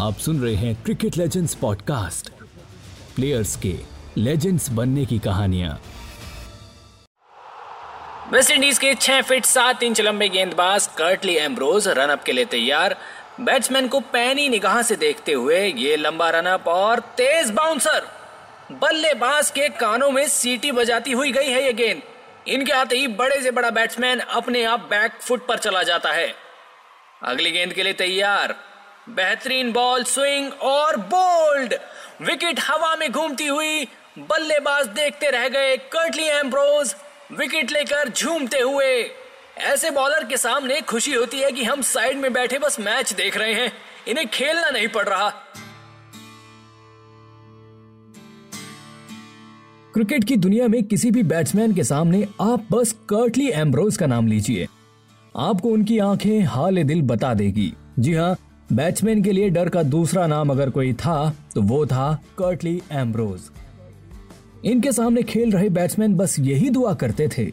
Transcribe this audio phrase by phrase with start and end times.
[0.00, 2.30] आप सुन रहे हैं क्रिकेट लेजेंड्स पॉडकास्ट
[3.16, 3.74] प्लेयर्स के
[4.18, 5.80] लेजेंड्स बनने की कहानियाँ।
[8.32, 12.96] वेस्ट इंडीज के छह फीट सात इंच लंबे गेंदबाज कर्टली एम्ब्रोज रनअप के लिए तैयार।
[13.40, 18.06] बैट्समैन को पैनी निगाह से देखते हुए ये लंबा रनअप और तेज बाउंसर
[18.72, 22.02] बल्लेबाज के कानों में सीटी बजाती हुई गई है ये गेंद।
[22.48, 26.34] इनके आते ही बड़े से बड़ा बैट्समैन अपने आप बैक फुट पर चला जाता है।
[27.22, 28.54] अगली गेंद के लिए तैयार।
[29.08, 31.74] बेहतरीन बॉल, स्विंग और बोल्ड।
[32.22, 36.94] विकेट हवा में घूमती हुई बल्लेबाज देखते रह गए कर्टली एम्ब्रोज।
[37.32, 39.10] विकेट लेकर झूमते हुए।
[39.58, 43.36] ऐसे बॉलर के सामने खुशी होती है कि हम साइड में बैठे बस मैच देख
[43.36, 43.72] रहे हैं।
[44.08, 45.44] इन्हें खेलना नहीं पड़ रहा।
[49.94, 54.26] क्रिकेट की दुनिया में किसी भी बैट्समैन के सामने आप बस कर्टली एम्ब्रोज का नाम
[54.26, 54.66] लीजिए।
[55.34, 58.36] आपको उनकी आँखें हाल दिल बता देगी। जी हाँ
[58.72, 63.40] बैट्समैन के लिए डर का दूसरा नाम अगर कोई था तो वो था कर्टली एम्ब्रोज
[64.64, 67.44] इनके सामने खेल रहे बैट्समैन बस यही दुआ करते थे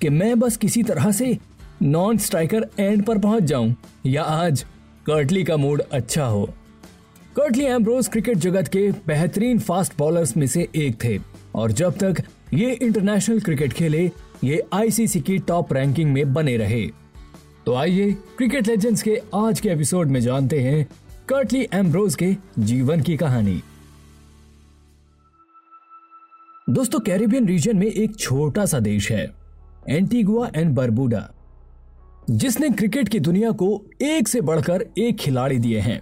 [0.00, 1.36] कि मैं बस किसी तरह से
[1.82, 3.74] नॉन स्ट्राइकर एंड पर पहुँच जाऊँ,
[4.06, 4.64] या आज
[5.06, 6.44] कर्टली का मूड अच्छा हो।
[7.36, 11.18] कर्टली एम्ब्रोज क्रिकेट जगत के बेहतरीन फास्ट बॉलर्स में से एक थे।
[11.54, 12.22] और जब तक
[12.54, 14.10] ये इंटरनेशनल क्रिकेट खेले,
[14.44, 16.86] ये आईसीसी की टॉप रैंकिंग में बने रहे।
[17.66, 20.86] तो आइए क्रिकेट लेजेंड्स के आज के एपिसोड में जानते हैं
[21.28, 23.62] कर्टली एम्ब्रोज के जीवन की कहानी।
[26.70, 29.24] दोस्तों कैरिबियन रीजन में एक छोटा सा देश है
[29.88, 31.30] एंटीगुआ एंड बरबूडा
[32.30, 33.68] जिसने क्रिकेट की दुनिया को
[34.02, 36.00] एक से बढ़कर एक खिलाड़ी दिए हैं।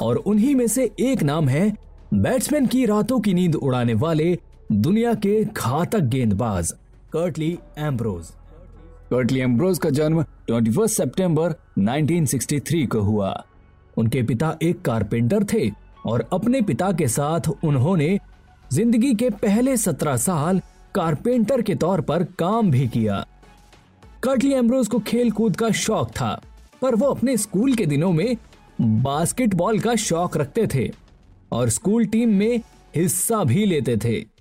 [0.00, 1.70] और उन्हीं में से एक नाम है
[2.14, 4.38] बैट्समैन की रातों की नींद उड़ाने वाले
[4.74, 6.72] दुनिया के घातक गेंदबाज
[7.12, 8.26] कर्टली एम्ब्रोज
[9.10, 13.44] कर्टली एम्ब्रोज का जन्म 21 सितंबर 1963 को हुआ।
[13.96, 15.70] उनके पिता एक कारपेंटर थे
[16.06, 18.18] और अपने पिता के साथ उन्होंने
[18.72, 20.60] ज़िंदगी के पहले सत्रह साल
[20.94, 23.24] कारपेंटर के तौर पर काम भी किया।
[24.22, 26.40] कर्टली एम्ब्रोज को खेल कूद का शौक था,
[26.82, 28.36] पर वो अपने स्कूल के दिनों में
[28.80, 30.90] बास्केटबॉल का शौक रखते थे
[31.52, 32.60] और स्कूल टीम में
[32.96, 34.33] हिस्सा भी लेते थे।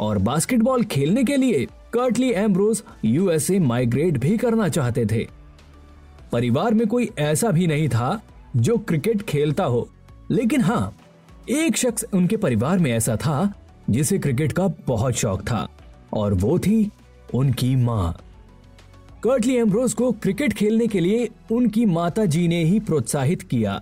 [0.00, 5.26] और बास्केटबॉल खेलने के लिए कर्टली एम्ब्रोज यूएसए माइग्रेट भी करना चाहते थे।
[6.32, 8.20] परिवार में कोई ऐसा भी नहीं था
[8.56, 9.88] जो क्रिकेट खेलता हो।
[10.30, 10.96] लेकिन हाँ
[11.50, 13.52] एक शख्स उनके परिवार में ऐसा था
[13.90, 15.68] जिसे क्रिकेट का बहुत शौक था,
[16.12, 16.90] और वो थी
[17.34, 18.18] उनकी माँ।
[19.22, 23.80] कर्टली एम्ब्रोज को क्रिकेट खेलने के लिए उनकी माता जी ने ही प्रोत्साहित किया,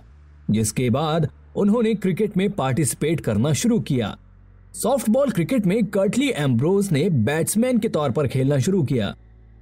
[0.51, 4.17] जिसके बाद उन्होंने क्रिकेट में पार्टिसिपेट करना शुरू किया।
[4.73, 9.15] सॉफ्टबॉल क्रिकेट में कर्टली एम्ब्रोज ने बैट्समैन के तौर पर खेलना शुरू किया,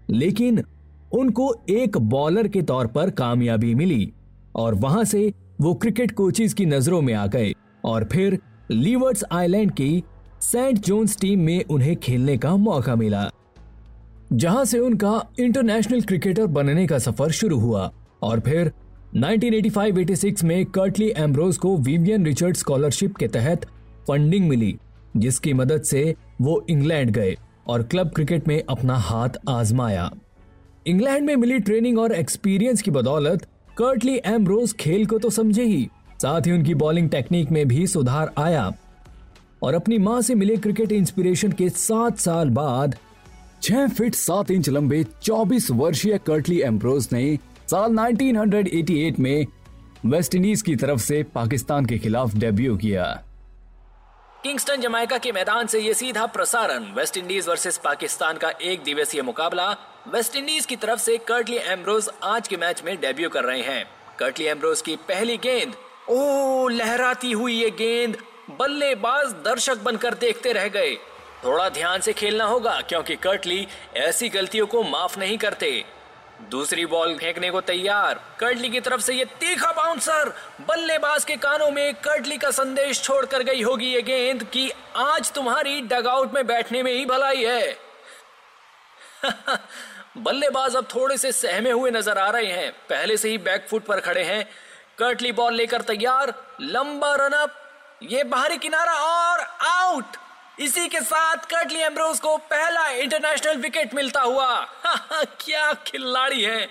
[0.10, 0.64] लेकिन
[1.12, 4.12] उनको एक बॉलर के तौर पर कामयाबी मिली
[4.56, 5.32] और वहाँ से
[5.62, 7.54] वो क्रिकेट कोचेज की नज़रों में आ गए
[7.86, 8.38] और फिर
[8.72, 10.04] लीवर्ड्स आइलैंड की
[10.42, 13.30] सेंट जोन्स टीम में उन्हें खेलने का मौका मिला,
[14.34, 17.92] जहाँ से उनका इंटरनेशनल क्रिकेटर बनने का सफ़र शुरू हुआ
[18.24, 18.72] और फिर
[19.16, 23.66] 1985-86 में कर्टली एम्ब्रोज को विवियन रिचर्ड स्कॉलरशिप के तहत
[24.08, 24.78] फंडिंग मिली।
[25.18, 27.38] जिसकी मदद से वो इंग्लैंड गए
[27.68, 30.12] और क्लब क्रिकेट में अपना हाथ आजमाया।
[30.88, 33.48] इंग्लैंड में मिली ट्रेनिंग और एक्सपीरियंस की बदौलत
[33.78, 35.90] कर्टली एम्ब्रोज खेल को तो समझे ही,
[36.22, 38.72] साथ ही उनकी बॉलिंग टेक्निक में भी सुधार आया।
[39.64, 42.96] और अपनी माँ से मिले क्रिकेट इंस्पिरेशन के सात साल बाद
[43.64, 47.40] छह फीट सात इंच लंबे 24 वर्षीय कर्टली एम्ब्रोज ने
[47.72, 49.46] साल 1988 में
[50.06, 53.24] वेस्ट इंडीज की तरफ़ से पाकिस्तान के खिलाफ डेब्यू किया।
[54.48, 59.22] किंगस्टन जमाइका के मैदान से ये सीधा प्रसारण। वेस्ट इंडीज वर्सेस पाकिस्तान का एक दिवसीय
[59.22, 59.76] मुकाबला।
[60.08, 63.92] वेस्ट इंडीज की तरफ़ से कर्टली एम्ब्रोज आज के मैच में डेब्यू कर रहे हैं।
[64.20, 65.76] कर्टली एम्ब्रोज की पहली गेंद।
[66.10, 68.18] ओ, लहराती हुई ये गेंद।
[68.50, 70.96] बल्लेबाज दर्शक बनकर देखते रह गए।
[71.46, 75.86] थोड़ा ध्यान से खेलना होगा, क्योंकि कर्टली ऐसी गलतियों को माफ़ नहीं करते।
[76.42, 80.30] दूसरी बॉल फेंकने को तैयार। कर्टली की तरफ़ से ये तीखा बाउंसर
[80.62, 85.82] बल्लेबाज के कानों में कर्टली का संदेश छोड़कर गई होगी ये गेंद कि आज तुम्हारी
[85.82, 87.78] डगआउट में बैठने में ही भलाई है।
[90.18, 93.86] बल्लेबाज अब थोड़े से सहमे हुए नज़र आ रहे हैं। पहले से ही बैक फुट
[93.86, 94.44] पर खड़े हैं।
[94.98, 97.54] कर्टली बॉल लेकर तैयार। लंबा रनअप
[98.04, 100.18] ये बाहरी किनारा और आउट
[100.60, 104.62] इसी के साथ कर्टली एम्ब्रोज को पहला इंटरनेशनल विकेट मिलता हुआ।
[105.24, 106.68] क्या खिलाड़ी है।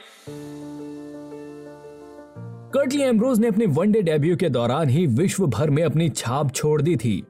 [2.73, 6.83] कर्टली एम्ब्रोज ने अपने वनडे डेब्यू के दौरान ही विश्व भर में अपनी छाप छोड़
[6.83, 7.27] दी थी।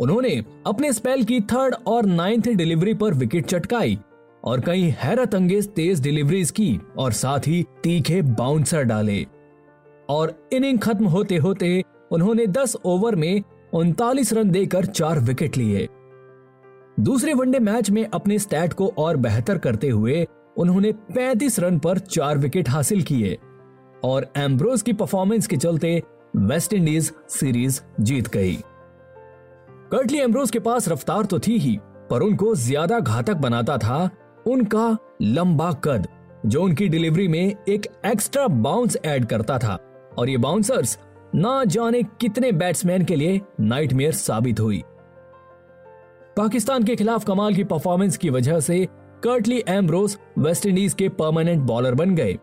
[0.00, 3.98] उन्होंने अपने स्पेल की थर्ड और नाइन्थ डिलीवरी पर विकेट चटकाई
[4.44, 9.26] और कई हैरत अंगेज तेज डिलीवरीज की और साथ ही तीखे बाउंसर डाले।
[10.08, 15.88] और इनिंग खत्म होते होते उन्होंने 10 ओवर में उनतालीस रन देकर चार विकेट लिए।
[17.00, 20.26] दूसरे वनडे मैच में अपने स्टैट को और बेहतर करते हुए
[20.56, 23.38] उन्होंने 35 रन पर चार विकेट हासिल किए
[24.04, 26.02] और एम्ब्रोज की परफॉर्मेंस के चलते
[26.36, 28.54] वेस्ट इंडीज सीरीज़ जीत गई।
[29.92, 31.78] कर्टली एम्ब्रोज के पास रफ्तार तो थी ही,
[32.10, 34.08] पर उनको ज़्यादा घातक बनाता था
[34.46, 36.06] उनका लंबा कद,
[36.46, 39.78] जो उनकी डिलीवरी में एक एक्स्ट्रा बाउंस ऐड करता था
[40.18, 40.98] और ये बाउंसर्स
[41.34, 44.82] ना जाने कितने बैट्समैन के लिए नाइटमेयर साबित हुई।
[46.36, 48.88] पाकिस्तान के खिलाफ कमाल की परफॉर्मेंस की वजह से
[49.24, 52.38] कर्टली एम्ब्रोस वेस्टइंडीज के परमानेंट बॉलर बन गए।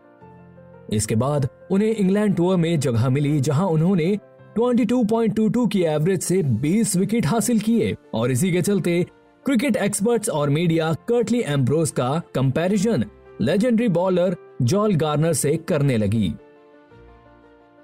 [0.92, 4.18] इसके बाद उन्हें इंग्लैंड टूर में जगह मिली जहाँ उन्होंने
[4.58, 9.06] 22.22 की एवरेज से 20 विकेट हासिल किए और इसी के चलते
[9.44, 13.04] क्रिकेट एक्सपर्ट्स और मीडिया कर्टली एम्ब्रोस का comparison
[13.40, 16.34] legendary bowler Joel Garner से करने लगी।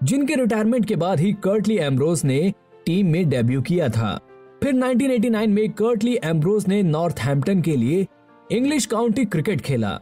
[0.02, 2.52] जिनके रिटायरमेंट के बाद ही कर्टली एम्ब्रोस ने
[2.86, 4.20] टीम में डेब्यू किया था।
[4.62, 8.06] फिर 1989 में कर्टली एम्ब्रोस ने नॉर्थहैम्पटन के लिए
[8.52, 10.00] इंग्लिश काउंटी क्रिकेट खेला।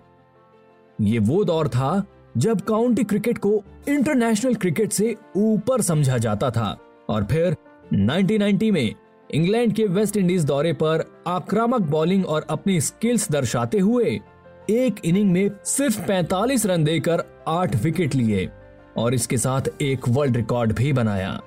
[1.00, 2.04] ये वो दौर था
[2.36, 6.78] जब काउंटी क्रिकेट को इंटरनेशनल क्रिकेट से ऊपर समझा जाता था।
[7.08, 7.56] और फिर
[7.94, 8.94] 1990 में
[9.34, 14.20] इंग्लैंड के वेस्ट इंडीज दौरे पर आक्रामक बॉलिंग और अपनी स्किल्स दर्शाते हुए
[14.70, 18.48] एक इनिंग में सिर्फ़ 45 रन देकर आठ विकेट लिए।
[18.96, 21.40] और इसके साथ एक वर्ल्ड रिकॉर्ड भी बनाया।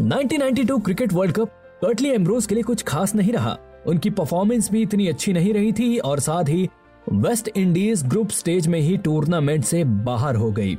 [0.00, 1.48] 1992 cricket world cup
[1.82, 5.72] Curtly Ambrose के लिए कुछ खास नहीं रहा। उनकी परफॉर्मेंस भी इतनी अच्छी नहीं रही
[5.72, 6.68] थी और साथ ही
[7.12, 10.78] वेस्ट इंडीज ग्रुप स्टेज में ही टूर्नामेंट से बाहर हो गई।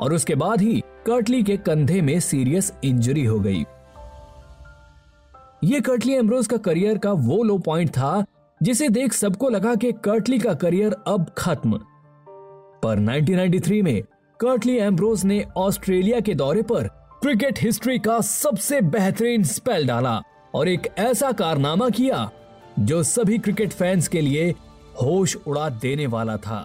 [0.00, 3.64] और उसके बाद ही कर्टली के कंधे में सीरियस इंजरी हो गई।
[5.64, 8.24] ये कर्टली एम्ब्रोज का करियर का वो लो पॉइंट था,
[8.62, 11.80] जिसे देख सबको लगा कि कर्टली का करियर अब खत्म।
[12.82, 14.02] पर 1993 में
[14.40, 16.86] कर्टली एम्ब्रोज ने ऑस्ट्रेलिया के दौरे पर
[17.22, 20.20] क्रिकेट हिस्ट्री का सबसे बेहतरीन स्पेल डाला
[20.54, 22.30] और एक ऐसा कारनामा किया
[22.78, 24.50] जो सभी क्रिकेट फैंस के लिए
[25.02, 26.60] होश उड़ा देने वाला था।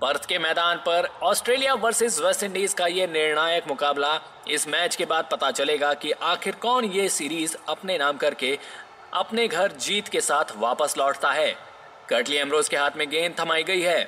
[0.00, 4.14] पर्थ के मैदान पर ऑस्ट्रेलिया वर्सेस वेस्ट इंडीज का ये निर्णायक मुकाबला,
[4.50, 8.58] इस मैच के बाद पता चलेगा कि आखिर कौन ये सीरीज़ अपने नाम करके
[9.14, 11.52] अपने घर जीत के साथ वापस लौटता है।
[12.08, 14.00] कर्टली एमरोज के हाथ में गेंद थमाई गई है।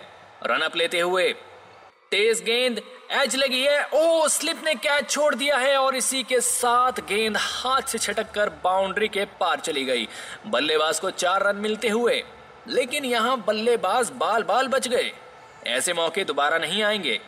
[0.47, 1.35] रनअप लेते हुए
[2.10, 6.40] तेज गेंद, एज लगी है, ओ, स्लिप ने कैच छोड़ दिया है और इसी के
[6.40, 10.08] साथ गेंद हाथ से छटक कर बाउंड्री के पार चली गई।
[10.46, 12.25] बल्लेबाज को चार रन मिलते हुए,
[12.69, 15.12] लेकिन यहाँ बल्लेबाज बाल बाल बच गए।
[15.66, 17.20] ऐसे मौके दोबारा नहीं आएँगे।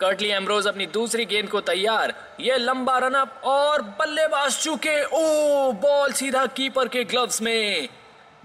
[0.00, 6.12] कर्टली एम्ब्रोज अपनी दूसरी गेंद को तैयार। ये लंबा रनअप और बल्लेबाज चूके, ओ, बॉल
[6.12, 7.88] सीधा कीपर के ग्लव्स में।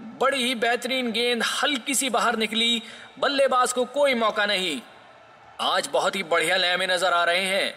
[0.02, 2.82] बड़ी ही बेहतरीन गेंद, हल्की सी बाहर निकली।
[3.18, 4.80] बल्लेबाज को कोई मौका नहीं।
[5.60, 7.70] आज बहुत ही बढ़िया लय में नज़र आ रहे हैं।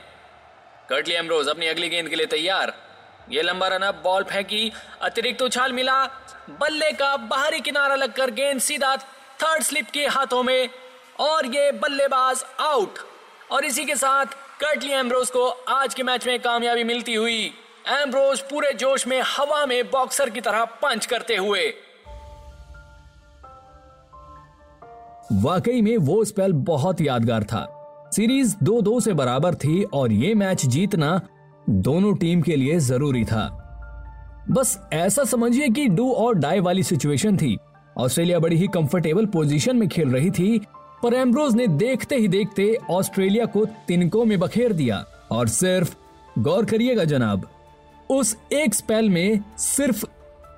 [0.90, 2.74] कर्टली एम्ब्रोज अपनी अगली गेंद के लिए तैयार।
[3.32, 6.04] ये लंबा रनअप बॉल फेंकी, अतिरिक्त उछाल मिला।
[6.52, 8.96] बल्ले का बाहरी किनारा लगकर गेंद सीधा
[9.44, 10.70] थर्ड स्लिप के हाथों में,
[11.20, 13.00] और ये बल्लेबाज आउट।
[13.52, 14.26] और इसी के साथ
[14.62, 17.44] कर्टली एम्ब्रोज को आज के मैच में कामयाबी मिलती हुई
[17.92, 21.74] एम्ब्रोज पूरे जोश में हवा में बॉक्सर की तरह पंच करते हुए।
[25.32, 27.78] वाकई में वो स्पेल बहुत यादगार था।
[28.16, 31.22] सीरीज़ दो दो से बराबर थी और ये मैच जीतना
[31.70, 33.58] दोनों टीम के लिए ज़रूरी था।
[34.52, 37.58] बस ऐसा समझिए कि डू और डाई वाली सिचुएशन थी।
[37.98, 40.62] ऑस्ट्रेलिया बड़ी ही कंफर्टेबल पोजीशन में खेल रही थी,
[41.04, 45.96] पर एम्ब्रोज ने देखते ही देखते ऑस्ट्रेलिया को तिनकों में बखेर दिया। और सिर्फ़,
[46.40, 47.50] गौर करिएगा जनाब,
[48.10, 50.06] उस एक स्पेल में सिर्फ़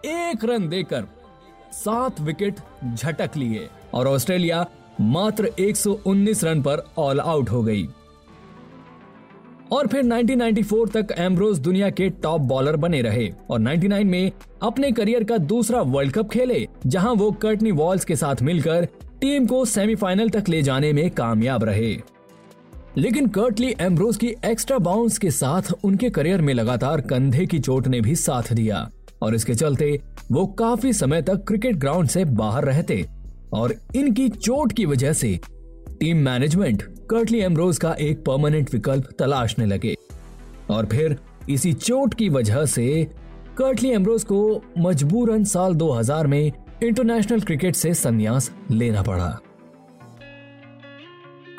[0.06, 1.06] एक रन देकर
[1.72, 2.56] सात विकेट
[2.96, 4.66] झटक लिए। और ऑस्ट्रेलिया
[5.02, 7.88] मात्र 119 रन पर ऑल आउट हो गई।
[9.72, 14.32] और फिर 1994 तक एम्ब्रोज दुनिया के टॉप बॉलर बने रहे और 99 में
[14.62, 18.88] अपने करियर का दूसरा वर्ल्ड कप खेले, जहाँ वो कर्टनी वॉल्स के साथ मिलकर
[19.22, 21.98] टीम को सेमीफाइनल तक ले जाने में कामयाब रहे।
[22.98, 27.88] लेकिन कर्टली एम्ब्रोज की एक्स्ट्रा बाउंस के साथ उनके करियर में लगातार कंधे की चोट
[27.88, 28.90] ने भी साथ दिया।
[29.22, 33.06] और इसके चलते वो काफ़ी समय तक क्रिकेट ग्राउंड से बाहर रहते
[33.54, 35.40] और इनकी चोट की वजह से
[36.00, 39.96] टीम मैनेजमेंट कर्टली एमरोज का एक परमानेंट विकल्प तलाशने लगे।
[40.70, 41.18] और फिर
[41.50, 43.08] इसी चोट की वजह से
[43.58, 46.52] कर्टली एमरोज को मजबूरन साल 2000 में
[46.84, 49.40] इंटरनेशनल क्रिकेट से संन्यास लेना पड़ा।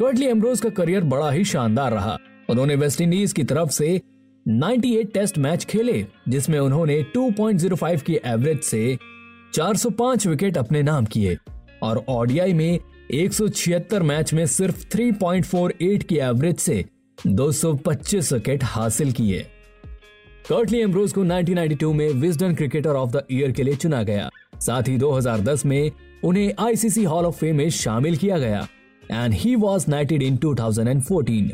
[0.01, 2.19] कर्टली एमरोज का करियर बड़ा ही शानदार रहा।
[2.51, 4.01] उन्होंने वेस्ट इंडीज की तरफ़ से
[4.49, 8.99] 98 टेस्ट मैच खेले, जिसमें उन्होंने 2.05 की एवरेज से
[9.55, 11.39] 405 विकेट अपने नाम किए।
[11.85, 12.79] और ओडियाई में
[13.11, 16.85] 176 मैच में सिर्फ़ 3.48 की एवरेज से
[17.27, 19.47] 225 विकेट हासिल किए।
[20.49, 24.89] कर्टली एम्ब्रोज को 1992 में Wisden cricketer of the year के लिए चुना गया। साथ
[24.89, 25.91] ही 2010 में
[26.25, 28.67] उन्हें आईसीसी हॉल ऑफ़ फेम में शामिल किया गया।
[29.13, 31.53] And he was knighted in 2014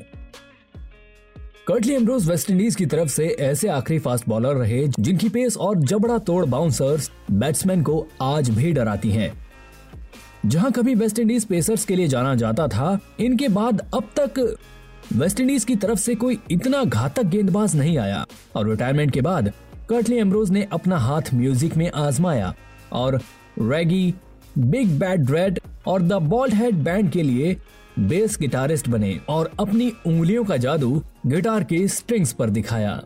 [1.66, 6.18] Curtly Ambrose West Indies की तरफ़ से ऐसे आखिरी फास्ट बॉलर रहे जिनकी पेस और जबड़ा
[6.18, 9.49] तोड़ बाउंसर्स बैट्समैन को आज भी डराती हैं।
[10.46, 14.56] जहाँ कभी वेस्टइंडीज पेसर्स के लिए जाना जाता था, इनके बाद अब तक
[15.12, 18.24] वेस्टइंडीज की तरफ़ से कोई इतना घातक गेंदबाज नहीं आया।
[18.56, 19.52] और रिटायरमेंट के बाद
[19.88, 22.54] कर्टली एम्ब्रोज ने अपना हाथ म्यूज़िक में आजमाया।
[22.92, 23.20] और
[23.60, 24.14] रेगी
[24.58, 27.56] बिग बैड रेड और द बॉल्ड हेड बैंड के लिए
[27.98, 32.96] बेस गिटारिस्ट बने और अपनी उंगलियों का जादू गिटार के स्ट्रिंग्स पर दिखाया।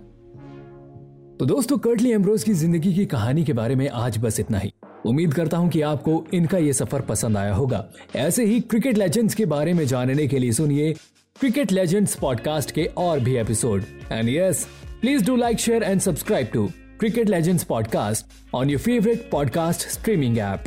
[1.40, 4.72] तो दोस्तों कर्टली एम्ब्रोज की ज़िंदगी की कहानी के बारे में आज बस इतना ही।
[5.06, 9.34] उम्मीद करता हूँ कि आपको इनका ये सफ़र पसंद आया होगा। ऐसे ही क्रिकेट लेजेंड्स
[9.34, 10.92] के बारे में जानने के लिए सुनिए
[11.40, 13.84] क्रिकेट लेजेंड्स पॉडकास्ट के और भी episode.
[14.12, 14.66] And yes
[15.00, 20.38] please do like share and subscribe to cricket legends podcast on your favourite podcast streaming
[20.38, 20.64] app